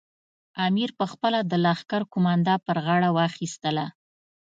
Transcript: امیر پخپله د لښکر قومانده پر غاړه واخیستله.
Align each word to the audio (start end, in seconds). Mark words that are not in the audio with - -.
امیر 0.67 0.89
پخپله 0.99 1.39
د 1.45 1.53
لښکر 1.65 2.01
قومانده 2.11 2.55
پر 2.65 2.77
غاړه 2.85 3.09
واخیستله. 3.17 3.85